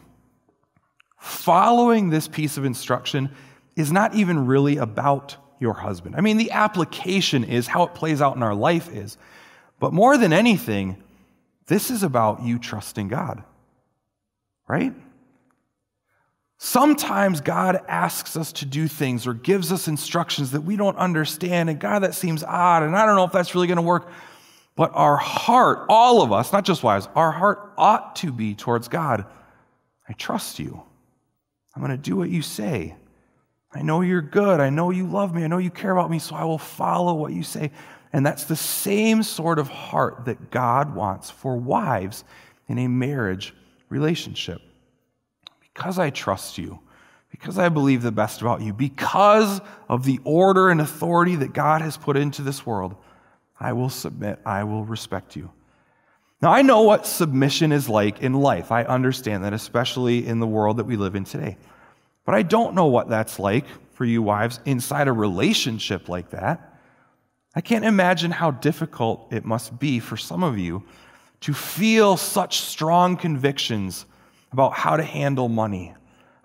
[1.19, 3.29] following this piece of instruction
[3.75, 6.15] is not even really about your husband.
[6.15, 9.17] I mean, the application is how it plays out in our life is.
[9.79, 10.97] But more than anything,
[11.67, 13.43] This is about you trusting God,
[14.67, 14.93] right?
[16.57, 21.69] Sometimes God asks us to do things or gives us instructions that we don't understand,
[21.69, 24.09] and God, that seems odd, and I don't know if that's really going to work.
[24.75, 28.87] But our heart, all of us, not just wives, our heart ought to be towards
[28.87, 29.25] God.
[30.09, 30.81] I trust you.
[31.75, 32.95] I'm going to do what you say.
[33.75, 34.59] I know you're good.
[34.59, 35.43] I know you love me.
[35.43, 37.71] I know you care about me, so I will follow what you say.
[38.11, 42.23] And that's the same sort of heart that God wants for wives
[42.67, 43.53] in a marriage
[43.89, 44.61] relationship.
[45.61, 46.79] Because I trust you,
[47.31, 49.59] because I believe the best about you, because
[49.89, 52.95] of the order and authority that God has put into this world,
[53.59, 55.51] I will submit, I will respect you.
[56.41, 58.71] Now, I know what submission is like in life.
[58.71, 61.57] I understand that, especially in the world that we live in today.
[62.25, 66.79] But I don't know what that's like for you wives inside a relationship like that.
[67.55, 70.83] I can't imagine how difficult it must be for some of you
[71.41, 74.05] to feel such strong convictions
[74.51, 75.93] about how to handle money,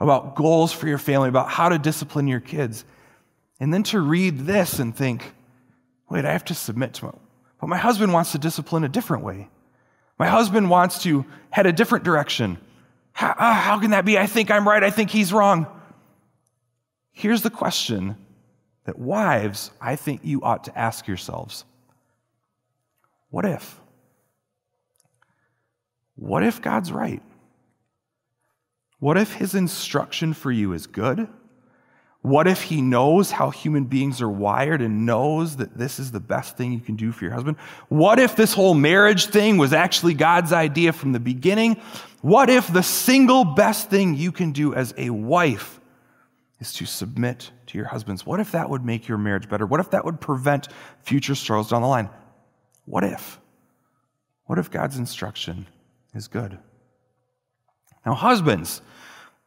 [0.00, 2.84] about goals for your family, about how to discipline your kids,
[3.60, 5.32] and then to read this and think,
[6.10, 7.14] wait, I have to submit to it.
[7.60, 9.48] But my husband wants to discipline a different way.
[10.18, 12.58] My husband wants to head a different direction.
[13.12, 14.18] How, uh, how can that be?
[14.18, 14.82] I think I'm right.
[14.82, 15.66] I think he's wrong.
[17.12, 18.16] Here's the question
[18.84, 21.64] that wives, I think you ought to ask yourselves
[23.30, 23.80] What if?
[26.14, 27.22] What if God's right?
[28.98, 31.28] What if his instruction for you is good?
[32.28, 36.20] What if he knows how human beings are wired and knows that this is the
[36.20, 37.56] best thing you can do for your husband?
[37.88, 41.80] What if this whole marriage thing was actually God's idea from the beginning?
[42.20, 45.80] What if the single best thing you can do as a wife
[46.60, 48.26] is to submit to your husbands?
[48.26, 49.64] What if that would make your marriage better?
[49.64, 50.68] What if that would prevent
[51.04, 52.10] future struggles down the line?
[52.84, 53.40] What if?
[54.44, 55.66] What if God's instruction
[56.12, 56.58] is good?
[58.04, 58.82] Now, husbands,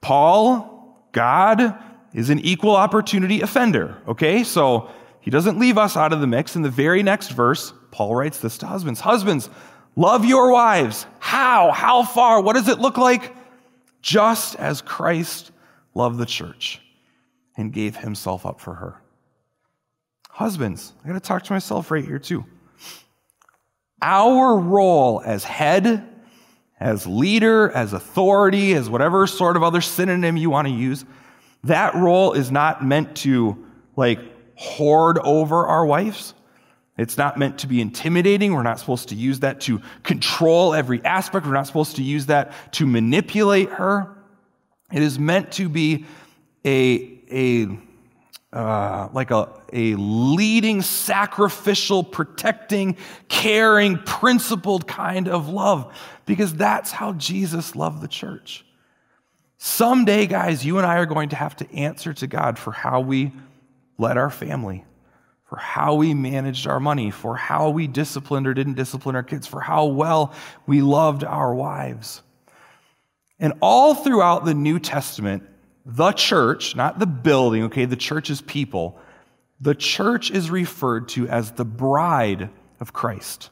[0.02, 1.78] Paul, God,
[2.14, 4.44] is an equal opportunity offender, okay?
[4.44, 4.90] So
[5.22, 6.56] he doesn't leave us out of the mix.
[6.56, 9.50] In the very next verse, Paul writes this to husbands Husbands,
[9.96, 11.06] love your wives.
[11.20, 11.72] How?
[11.72, 12.42] How far?
[12.42, 13.36] What does it look like?
[14.02, 15.52] Just as Christ
[15.94, 16.82] loved the church
[17.56, 19.02] and gave himself up for her.
[20.30, 22.46] Husbands, I got to talk to myself right here too.
[24.02, 26.08] Our role as head,
[26.80, 31.06] as leader, as authority, as whatever sort of other synonym you want to use,
[31.64, 34.20] that role is not meant to like
[34.56, 36.34] hoard over our wives.
[36.98, 38.54] It's not meant to be intimidating.
[38.54, 41.46] We're not supposed to use that to control every aspect.
[41.46, 44.16] We're not supposed to use that to manipulate her.
[44.92, 46.06] It is meant to be
[46.66, 47.80] a, a
[48.54, 52.98] uh, like a, a leading, sacrificial, protecting,
[53.30, 55.96] caring, principled kind of love,
[56.26, 58.66] because that's how Jesus loved the church.
[59.64, 63.00] Someday, guys, you and I are going to have to answer to God for how
[63.00, 63.32] we
[64.00, 64.84] led our family,
[65.44, 69.46] for how we managed our money, for how we disciplined or didn't discipline our kids,
[69.46, 70.34] for how well
[70.66, 72.24] we loved our wives.
[73.40, 75.44] And all throughout the New Testament,
[75.86, 78.98] the church, not the building, okay, the church is people,
[79.60, 83.52] the church is referred to as the bride of Christ.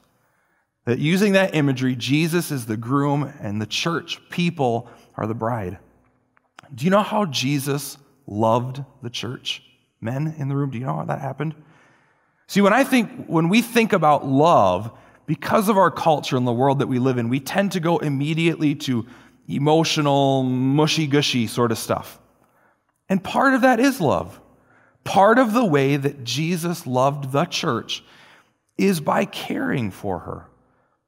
[0.85, 5.77] That using that imagery, Jesus is the groom and the church, people, are the bride.
[6.73, 9.63] Do you know how Jesus loved the church?
[10.01, 11.55] Men in the room, do you know how that happened?
[12.47, 14.91] See, when I think, when we think about love,
[15.25, 17.99] because of our culture and the world that we live in, we tend to go
[17.99, 19.05] immediately to
[19.47, 22.19] emotional, mushy gushy sort of stuff.
[23.09, 24.39] And part of that is love.
[25.03, 28.03] Part of the way that Jesus loved the church
[28.77, 30.45] is by caring for her,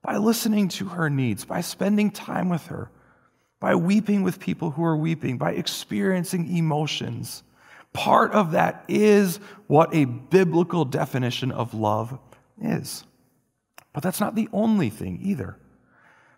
[0.02, 2.90] by listening to her needs, by spending time with her
[3.62, 7.44] by weeping with people who are weeping, by experiencing emotions.
[7.94, 12.18] Part of that is what a biblical definition of love
[12.60, 13.06] is.
[13.94, 15.58] But that's not the only thing either.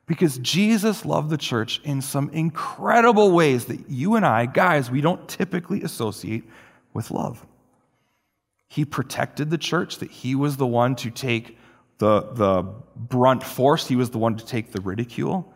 [0.06, 5.00] Because Jesus loved the church in some incredible ways that you and I, guys, we
[5.00, 6.44] don't typically associate
[6.94, 7.46] with love.
[8.68, 11.58] He protected the church, that he was the one to take
[12.00, 12.64] the, the
[12.98, 15.53] brunt force, he was the one to take the ridicule.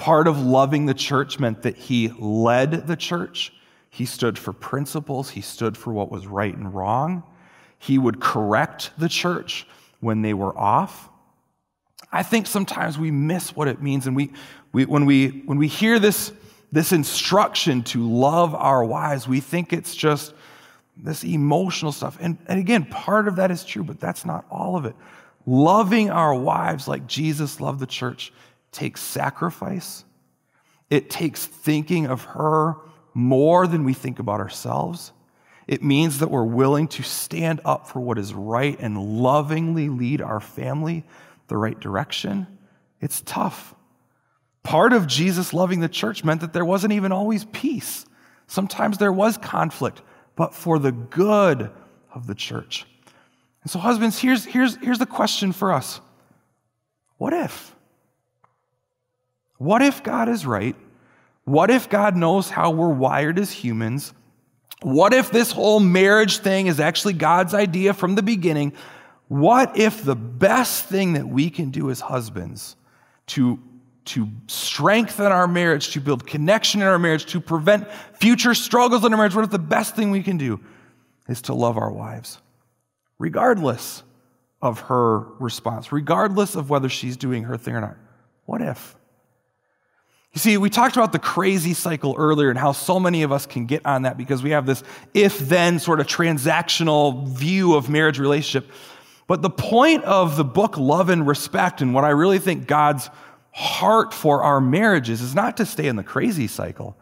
[0.00, 3.52] Part of loving the church meant that he led the church.
[3.90, 5.28] He stood for principles.
[5.28, 7.22] He stood for what was right and wrong.
[7.78, 9.66] He would correct the church
[10.00, 11.10] when they were off.
[12.10, 14.06] I think sometimes we miss what it means.
[14.06, 14.32] And we,
[14.72, 16.32] we, when, we, when we hear this,
[16.72, 20.32] this instruction to love our wives, we think it's just
[20.96, 22.16] this emotional stuff.
[22.22, 24.96] And, and again, part of that is true, but that's not all of it.
[25.46, 28.32] loving our wives like Jesus loved the church
[28.72, 30.04] takes sacrifice.
[30.88, 32.76] It takes thinking of her
[33.14, 35.12] more than we think about ourselves.
[35.66, 40.20] It means that we're willing to stand up for what is right and lovingly lead
[40.20, 41.04] our family
[41.48, 42.46] the right direction.
[43.00, 43.74] It's tough.
[44.62, 48.04] Part of Jesus loving the church meant that there wasn't even always peace.
[48.46, 50.02] Sometimes there was conflict,
[50.36, 51.70] but for the good
[52.12, 52.86] of the church.
[53.62, 56.00] And so, husbands, here's, here's, here's the question for us
[57.18, 57.74] What if?
[59.60, 60.74] What if God is right?
[61.44, 64.14] What if God knows how we're wired as humans?
[64.82, 68.72] What if this whole marriage thing is actually God's idea from the beginning?
[69.28, 72.76] What if the best thing that we can do as husbands
[73.28, 73.58] to,
[74.06, 79.12] to strengthen our marriage, to build connection in our marriage, to prevent future struggles in
[79.12, 80.58] our marriage, what if the best thing we can do
[81.28, 82.38] is to love our wives?
[83.20, 84.02] regardless
[84.62, 87.96] of her response, regardless of whether she's doing her thing or not.
[88.46, 88.96] What if?
[90.32, 93.46] You see, we talked about the crazy cycle earlier and how so many of us
[93.46, 97.88] can get on that because we have this if then sort of transactional view of
[97.88, 98.70] marriage relationship.
[99.26, 103.10] But the point of the book Love and Respect and what I really think God's
[103.52, 106.96] heart for our marriages is not to stay in the crazy cycle,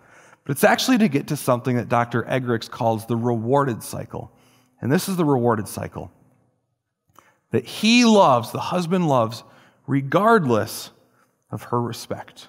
[0.45, 2.23] but it's actually to get to something that Dr.
[2.23, 4.33] Eggerichs calls the rewarded cycle.
[4.81, 6.11] And this is the rewarded cycle
[7.51, 9.43] that he loves, the husband loves,
[9.87, 10.91] regardless
[11.51, 12.49] of her respect.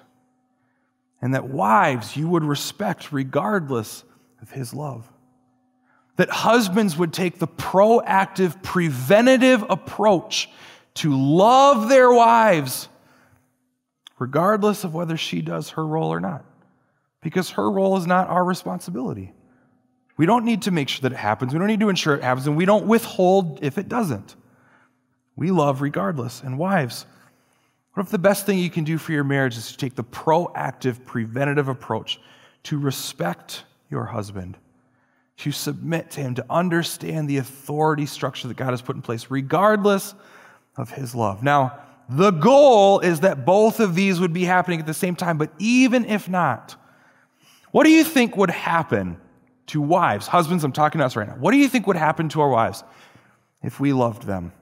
[1.22, 4.04] And that wives you would respect regardless
[4.40, 5.10] of his love.
[6.16, 10.50] That husbands would take the proactive, preventative approach
[10.94, 12.88] to love their wives,
[14.18, 16.44] regardless of whether she does her role or not.
[17.22, 19.32] Because her role is not our responsibility.
[20.16, 21.52] We don't need to make sure that it happens.
[21.52, 24.36] We don't need to ensure it happens, and we don't withhold if it doesn't.
[25.36, 26.42] We love regardless.
[26.42, 27.06] And wives,
[27.92, 30.04] what if the best thing you can do for your marriage is to take the
[30.04, 32.20] proactive, preventative approach
[32.64, 34.56] to respect your husband,
[35.38, 39.26] to submit to him, to understand the authority structure that God has put in place,
[39.30, 40.14] regardless
[40.76, 41.42] of his love?
[41.42, 45.38] Now, the goal is that both of these would be happening at the same time,
[45.38, 46.76] but even if not,
[47.72, 49.16] what do you think would happen
[49.70, 50.26] to wives.
[50.26, 51.36] Husbands, I'm talking to us right now.
[51.36, 52.82] What do you think would happen to our wives
[53.62, 54.52] if we loved them?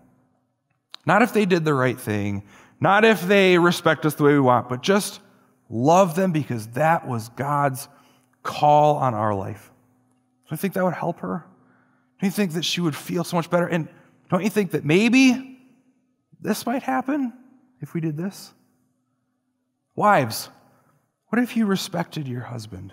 [1.07, 2.45] Not if they did the right thing,
[2.81, 5.21] not if they respect us the way we want, but just
[5.69, 7.89] love them because that was God's
[8.43, 9.71] call on our life.
[10.47, 11.45] Do you think that would help her?
[12.21, 13.67] Don't you think that she would feel so much better?
[13.67, 13.89] And
[14.31, 15.61] don't you think that maybe
[16.41, 17.33] this might happen
[17.81, 18.53] if we did this?
[19.95, 20.49] Wives,
[21.29, 22.93] what if you respected your husband?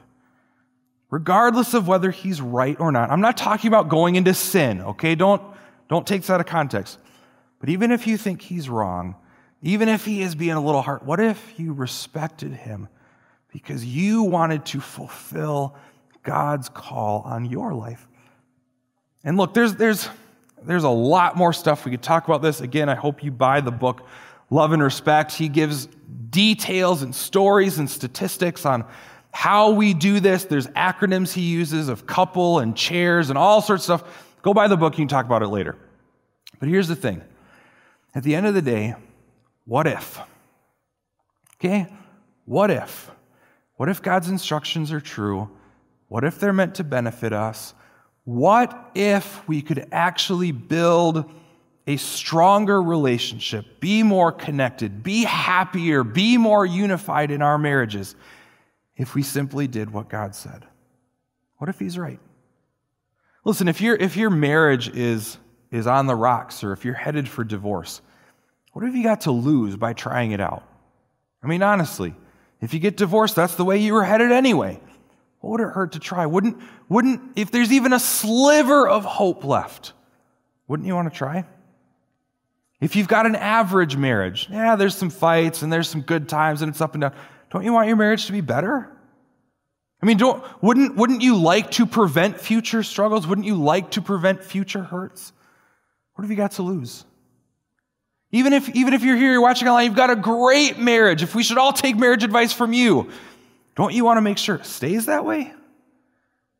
[1.15, 3.09] regardless of whether he's right or not.
[3.09, 5.15] I'm not talking about going into sin, okay?
[5.15, 5.41] Don't,
[5.87, 6.99] don't take that out of context.
[7.59, 9.15] But even if you think he's wrong,
[9.65, 12.87] even if he is being a little hard, what if you respected him
[13.51, 15.75] because you wanted to fulfill
[16.21, 18.07] God's call on your life?
[19.23, 20.07] And look, there's, there's,
[20.61, 22.61] there's a lot more stuff we could talk about this.
[22.61, 24.05] Again, I hope you buy the book
[24.51, 25.31] Love and Respect.
[25.31, 25.87] He gives
[26.29, 28.85] details and stories and statistics on
[29.31, 30.45] how we do this.
[30.45, 34.35] There's acronyms he uses of couple and chairs and all sorts of stuff.
[34.43, 35.75] Go buy the book, you can talk about it later.
[36.59, 37.23] But here's the thing
[38.13, 38.93] at the end of the day,
[39.65, 40.19] what if?
[41.55, 41.87] Okay?
[42.45, 43.11] What if?
[43.77, 45.49] What if God's instructions are true?
[46.07, 47.73] What if they're meant to benefit us?
[48.23, 51.29] What if we could actually build
[51.87, 58.15] a stronger relationship, be more connected, be happier, be more unified in our marriages
[58.97, 60.65] if we simply did what God said?
[61.57, 62.19] What if He's right?
[63.43, 65.37] Listen, if, your if your marriage is,
[65.69, 68.01] is on the rocks or if you're headed for divorce,
[68.75, 70.61] what have you got to lose by trying it out?
[71.41, 72.13] I mean, honestly,
[72.59, 74.81] if you get divorced, that's the way you were headed anyway.
[75.39, 76.25] What would it hurt to try?
[76.25, 79.93] Wouldn't, wouldn't, if there's even a sliver of hope left,
[80.67, 81.45] wouldn't you want to try?
[82.81, 86.61] If you've got an average marriage, yeah, there's some fights and there's some good times
[86.61, 87.13] and it's up and down.
[87.51, 88.91] Don't you want your marriage to be better?
[90.03, 93.25] I mean, don't, wouldn't, wouldn't you like to prevent future struggles?
[93.25, 95.31] Wouldn't you like to prevent future hurts?
[96.15, 97.05] What have you got to lose?
[98.35, 101.23] Even if, even if you're here, you're watching online, you've got a great marriage.
[101.23, 103.09] If we should all take marriage advice from you,
[103.77, 105.53] don't you want to make sure it stays that way?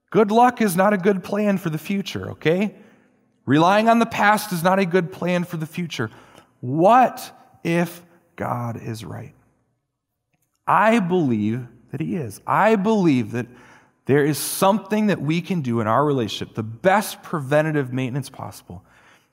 [0.09, 2.75] Good luck is not a good plan for the future, okay?
[3.45, 6.09] Relying on the past is not a good plan for the future.
[6.61, 7.29] What
[7.65, 8.01] if
[8.37, 9.33] God is right?
[10.65, 12.39] I believe that He is.
[12.47, 13.47] I believe that
[14.05, 16.55] there is something that we can do in our relationship.
[16.55, 18.81] The best preventative maintenance possible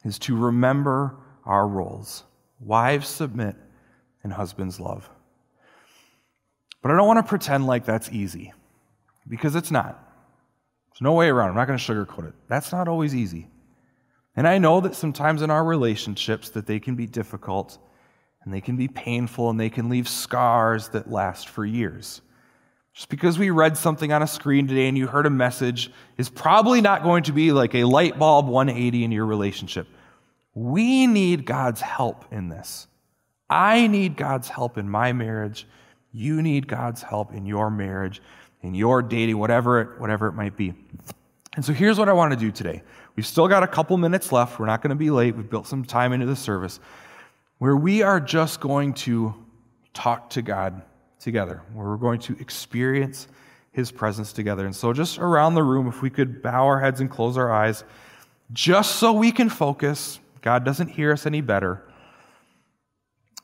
[0.05, 1.15] is to remember
[1.45, 2.25] our roles.
[2.65, 3.57] Wives submit
[4.23, 5.09] and husbands love.
[6.81, 8.53] But I don't want to pretend like that's easy
[9.29, 9.99] because it's not.
[10.93, 11.51] There's no way around.
[11.51, 12.35] I'm not going to sugarcoat it.
[12.49, 13.49] That's not always easy.
[14.37, 17.79] And I know that sometimes in our relationships that they can be difficult
[18.45, 22.23] and they can be painful and they can leave scars that last for years.
[22.95, 26.29] Just because we read something on a screen today and you heard a message is
[26.29, 29.87] probably not going to be like a light bulb 180 in your relationship.
[30.55, 32.87] We need God's help in this.
[33.49, 35.67] I need God's help in my marriage.
[36.13, 38.23] You need God's help in your marriage,
[38.63, 40.75] in your dating, whatever it, whatever it might be.
[41.55, 42.83] And so here's what I want to do today.
[43.15, 44.59] We've still got a couple minutes left.
[44.59, 45.37] We're not going to be late.
[45.37, 46.81] We've built some time into the service
[47.59, 49.35] where we are just going to
[49.95, 50.83] talk to God
[51.21, 53.29] together, where we're going to experience
[53.71, 54.65] His presence together.
[54.67, 57.53] And so, just around the room, if we could bow our heads and close our
[57.53, 57.85] eyes,
[58.53, 60.19] just so we can focus.
[60.43, 61.83] God doesn't hear us any better.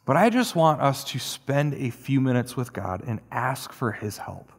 [0.05, 3.93] But I just want us to spend a few minutes with God and ask for
[3.93, 4.53] His help.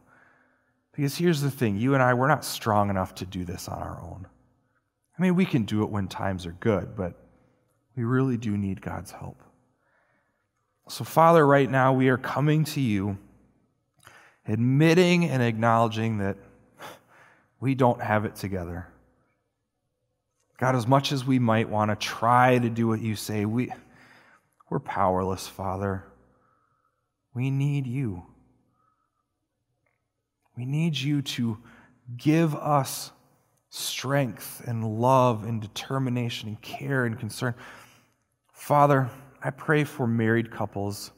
[0.92, 3.78] Because here's the thing you and I, we're not strong enough to do this on
[3.78, 4.26] our own.
[5.18, 7.14] I mean, we can do it when times are good, but
[7.94, 9.42] we really do need God's help.
[10.88, 13.18] So, Father, right now we are coming to you,
[14.46, 16.36] admitting and acknowledging that
[17.60, 18.88] we don't have it together.
[20.60, 23.72] God, as much as we might want to try to do what you say, we,
[24.68, 26.04] we're powerless, Father.
[27.32, 28.24] We need you.
[30.58, 31.56] We need you to
[32.14, 33.10] give us
[33.70, 37.54] strength and love and determination and care and concern.
[38.52, 39.08] Father,
[39.42, 41.10] I pray for married couples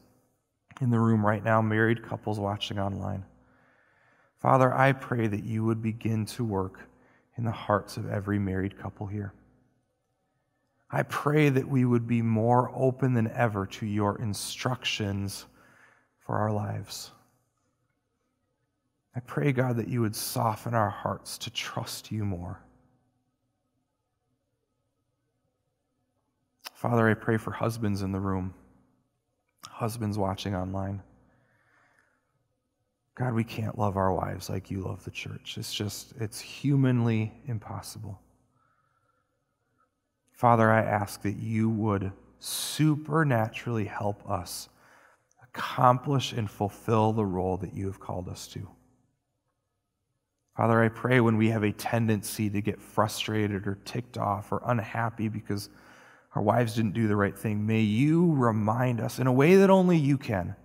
[0.79, 3.25] in the room right now, married couples watching online.
[4.39, 6.87] Father, I pray that you would begin to work
[7.37, 9.33] in the hearts of every married couple here.
[10.91, 15.45] I pray that we would be more open than ever to your instructions
[16.19, 17.11] for our lives.
[19.15, 22.59] I pray, God, that you would soften our hearts to trust you more.
[26.73, 28.53] Father, I pray for husbands in the room,
[29.67, 31.01] husbands watching online.
[33.15, 35.57] God, we can't love our wives like you love the church.
[35.57, 38.19] It's just, it's humanly impossible.
[40.31, 44.67] Father, I ask that you would supernaturally help us
[45.43, 48.67] accomplish and fulfill the role that you have called us to.
[50.57, 54.61] Father, I pray when we have a tendency to get frustrated or ticked off or
[54.65, 55.69] unhappy because
[56.35, 59.69] our wives didn't do the right thing, may you remind us in a way that
[59.69, 60.55] only you can.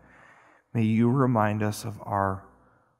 [0.74, 2.44] May you remind us of our,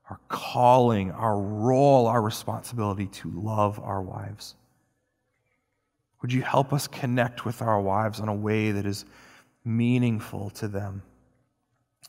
[0.09, 4.55] our calling, our role, our responsibility to love our wives.
[6.23, 9.05] Would you help us connect with our wives in a way that is
[9.65, 11.03] meaningful to them?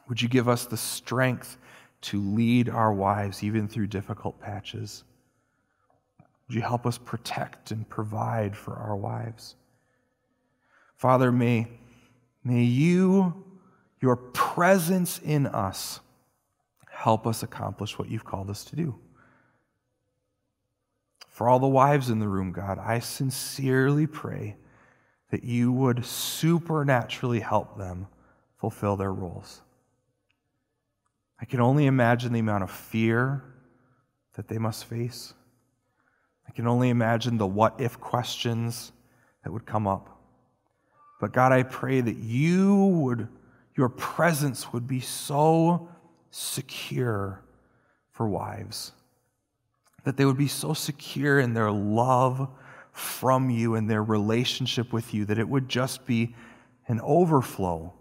[0.08, 1.58] Would you give us the strength
[2.02, 5.04] to lead our wives even through difficult patches?
[6.48, 9.56] Would you help us protect and provide for our wives?
[10.96, 11.68] Father, may,
[12.44, 13.46] may you,
[14.02, 16.00] your presence in us,
[16.90, 18.96] help us accomplish what you've called us to do.
[21.28, 24.58] For all the wives in the room, God, I sincerely pray
[25.32, 28.08] that you would supernaturally help them
[28.58, 29.62] fulfill their roles.
[31.40, 33.44] I can only imagine the amount of fear
[34.36, 35.34] that they must face.
[36.48, 38.92] I can only imagine the what if questions
[39.44, 40.20] that would come up.
[41.22, 43.28] But God, I pray that you would,
[43.80, 45.88] your presence would be so
[46.32, 47.42] secure
[48.12, 48.92] for wives,
[50.04, 52.50] that they would be so secure in their love
[52.92, 56.36] from you and their relationship with you, that it would just be
[56.88, 57.94] an overflow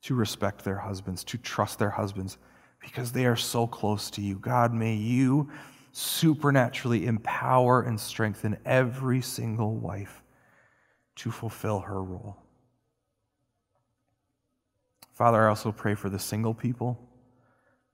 [0.00, 2.38] to respect their husbands, to trust their husbands,
[2.80, 4.38] because they are so close to you.
[4.38, 5.50] God, may you
[5.92, 10.22] supernaturally empower and strengthen every single wife
[11.16, 12.38] to fulfill her role.
[15.16, 17.00] Father, I also pray for the single people,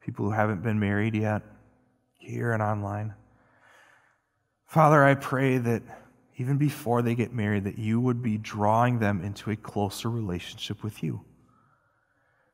[0.00, 1.42] people who haven't been married yet,
[2.18, 3.14] here and online.
[4.66, 5.84] Father, I pray that
[6.38, 10.82] even before they get married, that you would be drawing them into a closer relationship
[10.82, 11.20] with you.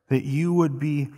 [0.09, 1.09] That you would be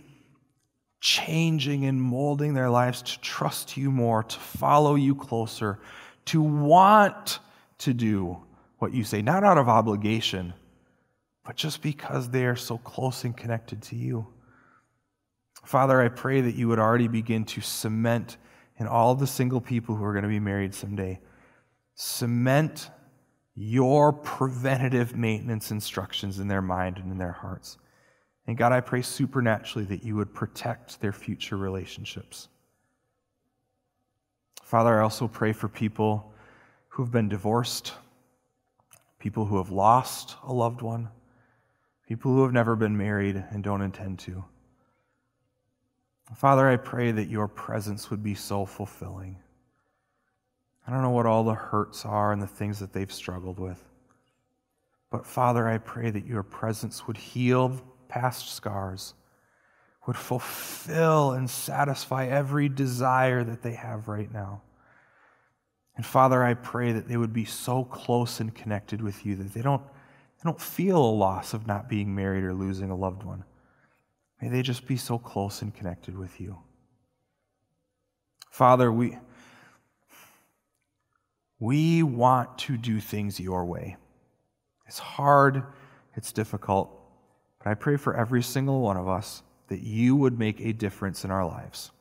[1.00, 5.78] changing and molding their lives to trust you more, to follow you closer,
[6.24, 7.38] to want
[7.78, 8.38] to do
[8.78, 10.54] what you say, not out of obligation,
[11.44, 14.26] but just because they are so close and connected to you.
[15.64, 18.36] Father, I pray that you would already begin to cement
[18.78, 21.20] in all the single people who are going to be married someday,
[21.94, 22.90] cement
[23.54, 27.78] your preventative maintenance instructions in their mind and in their hearts.
[28.46, 32.48] And God, I pray supernaturally that you would protect their future relationships.
[34.62, 36.32] Father, I also pray for people
[36.88, 37.92] who've been divorced,
[39.18, 41.08] people who have lost a loved one,
[42.12, 44.44] people who have never been married and don't intend to.
[46.36, 49.38] Father, I pray that your presence would be so fulfilling.
[50.86, 53.82] I don't know what all the hurts are and the things that they've struggled with.
[55.10, 59.14] But Father, I pray that your presence would heal past scars,
[60.06, 64.60] would fulfill and satisfy every desire that they have right now.
[65.96, 69.54] And Father, I pray that they would be so close and connected with you that
[69.54, 69.82] they don't,
[70.42, 73.44] they don't feel a loss of not being married or losing a loved one.
[74.40, 76.58] May they just be so close and connected with you.
[78.50, 79.16] Father, we,
[81.60, 83.96] we want to do things your way.
[84.88, 85.62] It's hard,
[86.16, 86.90] it's difficult,
[87.58, 91.24] but I pray for every single one of us that you would make a difference
[91.24, 91.92] in our lives.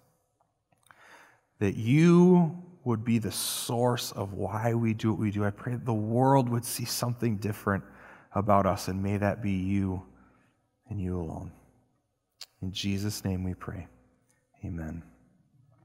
[1.59, 5.45] That you would be the source of why we do what we do.
[5.45, 7.83] I pray that the world would see something different
[8.34, 10.03] about us, and may that be you
[10.89, 11.51] and you alone.
[12.61, 13.88] In Jesus' name we pray.
[14.63, 15.03] Amen.